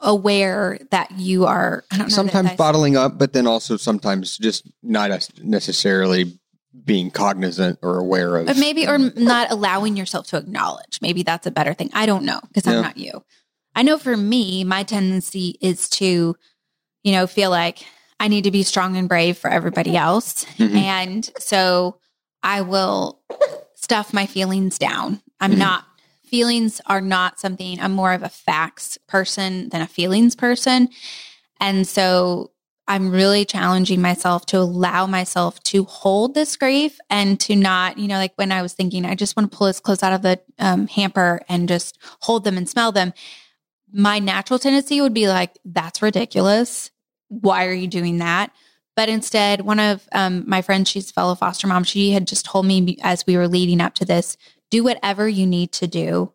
[0.00, 3.76] aware that you are I don't know that sometimes that's- bottling up, but then also
[3.76, 5.10] sometimes just not
[5.42, 6.38] necessarily
[6.84, 8.46] being cognizant or aware of.
[8.46, 12.22] but maybe or not allowing yourself to acknowledge maybe that's a better thing i don't
[12.22, 12.76] know because Yeah.
[12.76, 13.24] i'm not you
[13.74, 16.36] i know for me my tendency is to
[17.02, 17.86] you know feel like
[18.20, 20.76] i need to be strong and brave for everybody else Mhm.
[20.76, 21.98] and so
[22.42, 23.20] i will
[23.74, 25.58] stuff my feelings down i'm Mhm.
[25.58, 25.84] not
[26.26, 30.88] feelings are not something, I'm more of a facts person than a feelings person.
[31.60, 32.50] And so
[32.88, 38.06] I'm really challenging myself to allow myself to hold this grief and to not, you
[38.06, 40.22] know, like when I was thinking, I just want to pull his clothes out of
[40.22, 43.12] the um, hamper and just hold them and smell them.
[43.92, 46.90] My natural tendency would be like, that's ridiculous.
[47.28, 48.52] Why are you doing that?
[48.94, 52.46] But instead, one of um, my friends, she's a fellow foster mom, she had just
[52.46, 54.36] told me as we were leading up to this
[54.70, 56.32] do whatever you need to do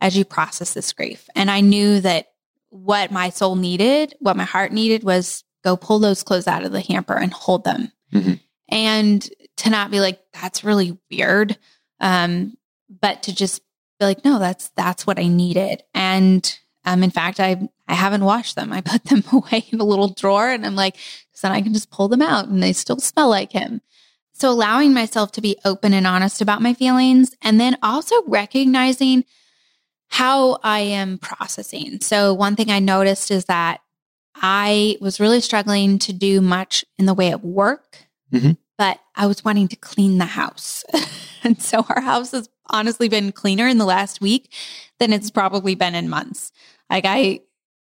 [0.00, 1.28] as you process this grief.
[1.34, 2.28] And I knew that
[2.70, 6.72] what my soul needed, what my heart needed was go pull those clothes out of
[6.72, 7.92] the hamper and hold them.
[8.12, 8.34] Mm-hmm.
[8.68, 11.58] And to not be like, that's really weird.
[12.00, 12.56] Um,
[12.88, 13.62] but to just
[13.98, 15.82] be like, no, that's, that's what I needed.
[15.94, 18.72] And, um, in fact, I, I haven't washed them.
[18.72, 20.96] I put them away in a little drawer and I'm like,
[21.32, 23.80] so then I can just pull them out and they still smell like him.
[24.38, 29.24] So allowing myself to be open and honest about my feelings and then also recognizing
[30.10, 32.00] how I am processing.
[32.00, 33.80] So one thing I noticed is that
[34.36, 38.52] I was really struggling to do much in the way of work, mm-hmm.
[38.78, 40.84] but I was wanting to clean the house.
[41.42, 44.52] and so our house has honestly been cleaner in the last week
[45.00, 46.52] than it's probably been in months.
[46.88, 47.40] Like I,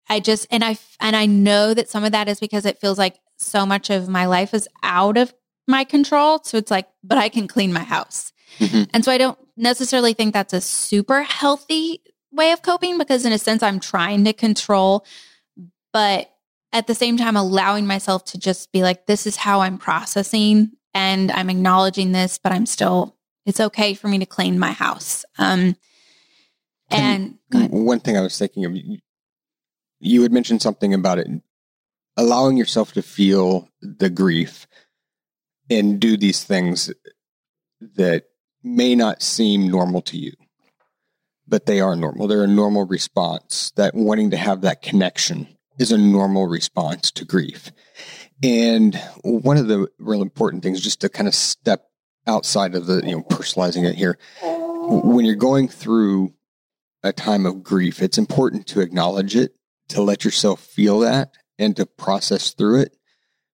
[0.08, 2.98] I just, and I, and I know that some of that is because it feels
[2.98, 5.34] like so much of my life is out of
[5.68, 6.40] my control.
[6.44, 8.32] So it's like, but I can clean my house.
[8.60, 8.84] Mm-hmm.
[8.94, 12.02] And so I don't necessarily think that's a super healthy
[12.32, 15.06] way of coping because in a sense I'm trying to control,
[15.94, 16.30] but
[16.76, 20.72] at the same time allowing myself to just be like this is how i'm processing
[20.94, 25.24] and i'm acknowledging this but i'm still it's okay for me to clean my house
[25.40, 25.76] um
[26.92, 28.76] and, and one thing i was thinking of
[30.00, 31.28] you had mentioned something about it
[32.18, 34.68] allowing yourself to feel the grief
[35.70, 36.94] and do these things
[37.82, 38.26] that
[38.64, 40.32] may not seem normal to you
[41.48, 45.48] but they are normal they're a normal response that wanting to have that connection
[45.78, 47.72] is a normal response to grief.
[48.44, 51.88] And one of the real important things, just to kind of step
[52.28, 56.34] outside of the, you know, personalizing it here, when you're going through
[57.04, 59.56] a time of grief, it's important to acknowledge it,
[59.90, 62.98] to let yourself feel that, and to process through it.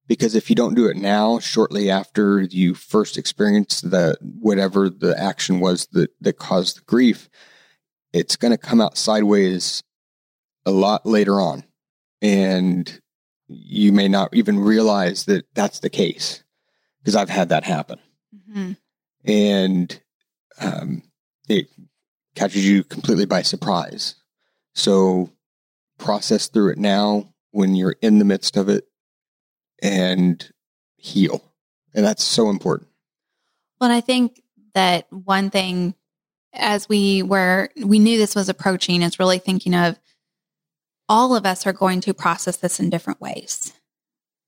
[0.08, 5.18] Because if you don't do it now, shortly after you first experience the whatever the
[5.18, 7.30] action was that, that caused the grief,
[8.12, 9.84] it's going to come out sideways
[10.66, 11.64] a lot later on
[12.22, 13.02] and
[13.48, 16.44] you may not even realize that that's the case
[17.00, 18.00] because I've had that happen.
[18.36, 18.72] Mm-hmm.
[19.26, 20.02] And
[20.60, 21.04] um,
[21.50, 21.68] it
[22.36, 24.16] catches you completely by surprise.
[24.74, 25.32] So
[25.98, 28.86] process through it now when you're in the midst of it
[29.82, 30.50] and
[30.98, 31.44] heal.
[31.94, 32.90] And that's so important.
[33.80, 34.42] Well, I think
[34.74, 35.96] that one thing
[36.54, 40.00] as we were, we knew this was approaching is really thinking of
[41.10, 43.74] all of us are going to process this in different ways.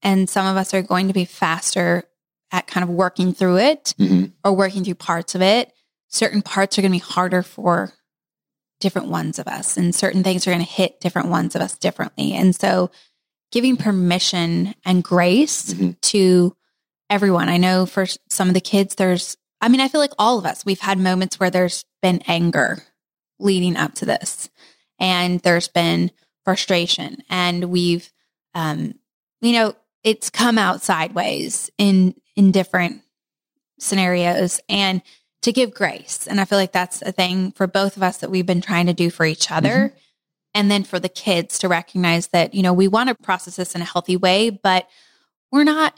[0.01, 2.03] And some of us are going to be faster
[2.51, 4.25] at kind of working through it mm-hmm.
[4.43, 5.73] or working through parts of it.
[6.07, 7.93] Certain parts are going to be harder for
[8.79, 11.77] different ones of us, and certain things are going to hit different ones of us
[11.77, 12.33] differently.
[12.33, 12.91] And so,
[13.53, 15.91] giving permission and grace mm-hmm.
[16.01, 16.53] to
[17.09, 17.47] everyone.
[17.47, 20.45] I know for some of the kids, there's, I mean, I feel like all of
[20.45, 22.83] us, we've had moments where there's been anger
[23.39, 24.49] leading up to this,
[24.99, 26.11] and there's been
[26.43, 28.11] frustration and we've
[28.53, 28.93] um
[29.41, 33.01] you know it's come out sideways in in different
[33.79, 35.01] scenarios and
[35.41, 38.29] to give grace and i feel like that's a thing for both of us that
[38.29, 39.97] we've been trying to do for each other mm-hmm.
[40.53, 43.75] And then for the kids to recognize that you know we want to process this
[43.75, 44.87] in a healthy way but
[45.51, 45.95] we're not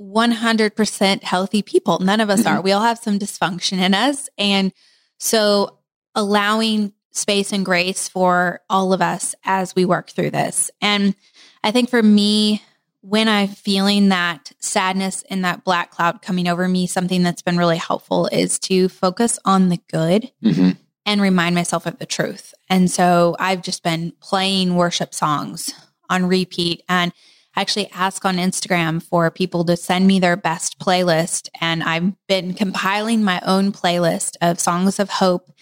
[0.00, 2.56] 100% healthy people none of us mm-hmm.
[2.56, 4.72] are we all have some dysfunction in us and
[5.18, 5.78] so
[6.14, 10.70] allowing space and grace for all of us as we work through this.
[10.80, 11.14] And
[11.62, 12.62] I think for me,
[13.00, 17.56] when I'm feeling that sadness and that black cloud coming over me, something that's been
[17.56, 20.70] really helpful is to focus on the good mm-hmm.
[21.06, 22.54] And remind myself of the truth.
[22.68, 25.72] And so I've just been playing worship songs
[26.08, 27.12] on repeat and
[27.56, 31.48] I actually ask on Instagram for people to send me their best playlist.
[31.60, 35.52] And I've been compiling my own playlist of songs of hope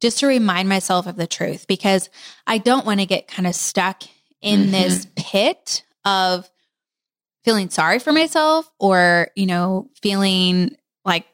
[0.00, 2.10] just to remind myself of the truth because
[2.46, 4.02] I don't want to get kind of stuck
[4.42, 4.72] in mm-hmm.
[4.72, 6.48] this pit of
[7.44, 11.26] feeling sorry for myself or, you know, feeling like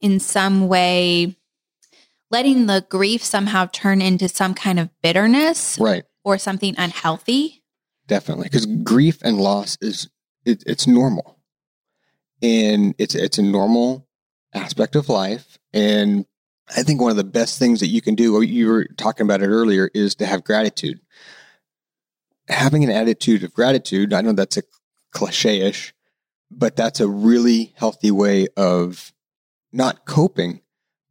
[0.00, 1.34] in some way
[2.30, 6.04] letting the grief somehow turn into some kind of bitterness right.
[6.24, 7.62] or something unhealthy?
[8.06, 8.44] Definitely.
[8.44, 10.08] Because grief and loss is
[10.44, 11.38] it, it's normal.
[12.42, 14.06] And it's it's a normal
[14.52, 15.58] aspect of life.
[15.72, 16.26] And
[16.68, 19.42] I think one of the best things that you can do, you were talking about
[19.42, 21.00] it earlier, is to have gratitude.
[22.48, 24.62] Having an attitude of gratitude, I know that's a
[25.12, 25.94] cliche ish,
[26.50, 29.12] but that's a really healthy way of
[29.72, 30.60] not coping,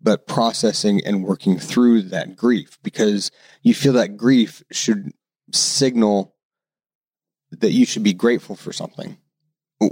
[0.05, 3.31] but processing and working through that grief because
[3.63, 5.11] you feel that grief should
[5.51, 6.35] signal
[7.49, 9.17] that you should be grateful for something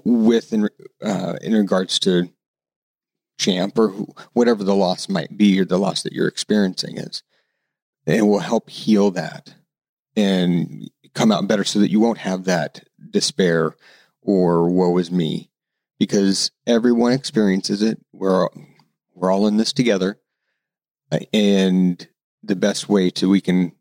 [0.05, 0.70] with in,
[1.03, 2.30] uh, in regards to
[3.39, 3.89] champ or
[4.34, 7.24] whatever the loss might be or the loss that you're experiencing is.
[8.05, 9.55] And will help heal that
[10.16, 13.76] and come out better so that you won't have that despair
[14.22, 15.49] or woe is me
[15.97, 17.99] because everyone experiences it.
[18.11, 18.47] We're
[19.24, 20.19] we're all in this together
[21.11, 22.07] uh, and
[22.43, 23.71] the best way to we can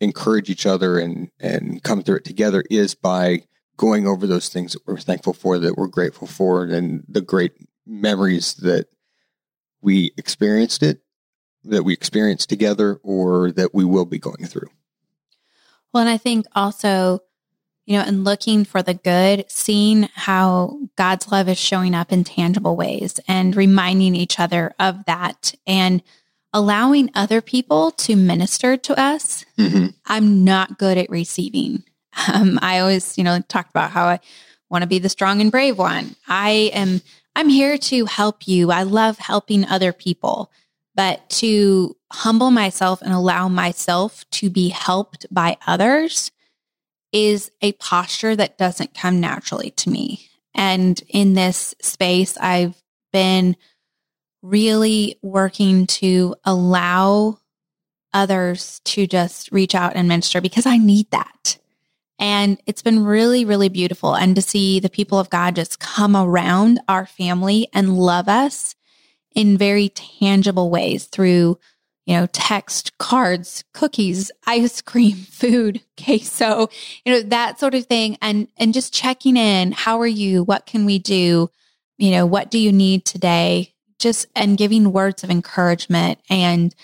[0.00, 3.42] encourage each other and and come through it together is by
[3.76, 7.52] going over those things that we're thankful for that we're grateful for and the great
[7.86, 8.86] memories that
[9.84, 11.00] we experienced it,
[11.64, 14.68] that we experienced together, or that we will be going through.
[15.92, 17.20] Well, and I think also,
[17.86, 22.24] you know, and looking for the good, seeing how God's love is showing up in
[22.24, 26.02] tangible ways and reminding each other of that and
[26.52, 29.44] allowing other people to minister to us.
[29.58, 29.88] Mm-hmm.
[30.06, 31.84] I'm not good at receiving.
[32.32, 34.20] Um, I always, you know, talked about how I
[34.70, 36.14] want to be the strong and brave one.
[36.28, 37.02] I am
[37.36, 38.70] I'm here to help you.
[38.70, 40.52] I love helping other people,
[40.94, 46.30] but to humble myself and allow myself to be helped by others
[47.14, 50.28] is a posture that doesn't come naturally to me.
[50.52, 52.74] And in this space, I've
[53.12, 53.56] been
[54.42, 57.38] really working to allow
[58.12, 61.56] others to just reach out and minister because I need that.
[62.18, 64.14] And it's been really, really beautiful.
[64.14, 68.74] And to see the people of God just come around our family and love us
[69.34, 71.58] in very tangible ways through,
[72.06, 76.68] you know, text, cards, cookies, ice cream, food, queso,
[77.04, 78.16] you know, that sort of thing.
[78.20, 79.72] And, and just checking in.
[79.72, 80.42] How are you?
[80.42, 81.50] What can we do?
[81.98, 83.72] You know, what do you need today?
[83.98, 86.74] Just, and giving words of encouragement and,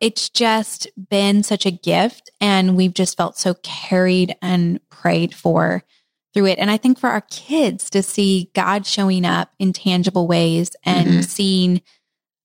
[0.00, 5.84] it's just been such a gift and we've just felt so carried and prayed for
[6.32, 6.58] through it.
[6.58, 11.08] And I think for our kids to see God showing up in tangible ways and
[11.08, 11.20] mm-hmm.
[11.20, 11.82] seeing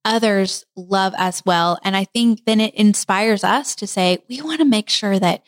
[0.05, 1.79] others love us well.
[1.83, 5.43] And I think then it inspires us to say, we want to make sure that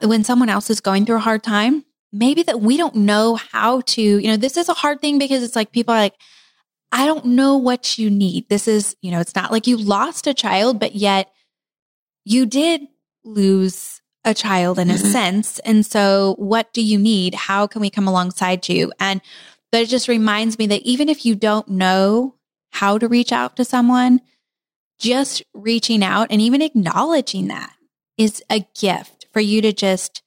[0.00, 3.80] when someone else is going through a hard time, maybe that we don't know how
[3.82, 6.16] to, you know, this is a hard thing because it's like people are like,
[6.92, 8.48] I don't know what you need.
[8.48, 11.30] This is, you know, it's not like you lost a child, but yet
[12.24, 12.82] you did
[13.24, 15.06] lose a child in a mm-hmm.
[15.06, 15.58] sense.
[15.60, 17.34] And so what do you need?
[17.34, 18.92] How can we come alongside you?
[18.98, 19.20] And
[19.72, 22.35] but it just reminds me that even if you don't know
[22.76, 24.20] how to reach out to someone,
[24.98, 27.72] just reaching out and even acknowledging that
[28.18, 30.22] is a gift for you to just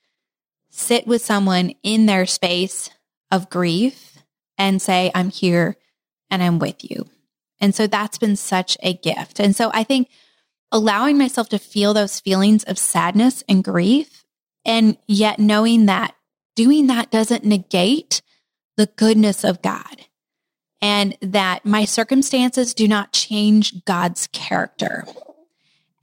[0.72, 2.90] sit with someone in their space
[3.32, 4.18] of grief
[4.58, 5.78] and say, I'm here
[6.32, 7.08] and I'm with you.
[7.60, 9.40] And so that's been such a gift.
[9.40, 10.10] And so I think
[10.72, 14.26] allowing myself to feel those feelings of sadness and grief,
[14.66, 16.16] and yet knowing that
[16.56, 18.22] doing that doesn't negate
[18.76, 20.06] the goodness of God
[20.82, 25.06] and that my circumstances do not change God's character.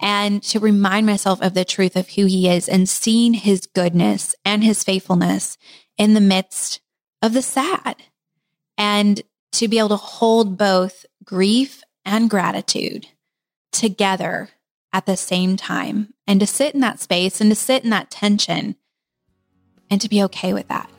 [0.00, 4.34] And to remind myself of the truth of who he is and seeing his goodness
[4.44, 5.56] and his faithfulness
[5.96, 6.80] in the midst
[7.22, 7.96] of the sad.
[8.76, 9.22] And
[9.52, 13.08] to be able to hold both grief and gratitude
[13.72, 14.50] together
[14.92, 18.10] at the same time and to sit in that space and to sit in that
[18.10, 18.76] tension
[19.90, 20.90] and to be okay with that.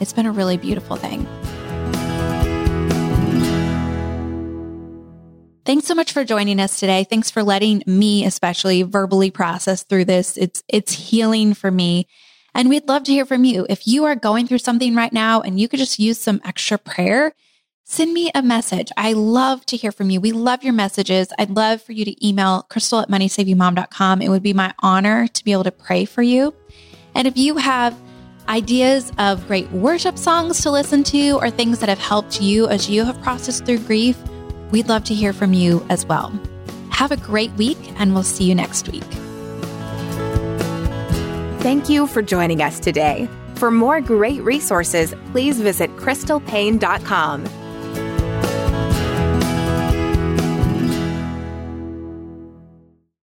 [0.00, 1.26] It's been a really beautiful thing.
[5.64, 7.04] Thanks so much for joining us today.
[7.04, 10.36] Thanks for letting me especially verbally process through this.
[10.36, 12.08] It's it's healing for me.
[12.52, 13.64] And we'd love to hear from you.
[13.70, 16.78] If you are going through something right now and you could just use some extra
[16.78, 17.32] prayer,
[17.84, 18.90] send me a message.
[18.96, 20.20] I love to hear from you.
[20.20, 21.28] We love your messages.
[21.38, 24.20] I'd love for you to email crystal at moneysavingmom.com.
[24.20, 26.52] It would be my honor to be able to pray for you.
[27.14, 27.96] And if you have
[28.48, 32.90] ideas of great worship songs to listen to or things that have helped you as
[32.90, 34.18] you have processed through grief,
[34.72, 36.32] we'd love to hear from you as well.
[36.90, 39.04] Have a great week, and we'll see you next week.
[41.60, 43.28] Thank you for joining us today.
[43.54, 47.61] For more great resources, please visit crystalpaine.com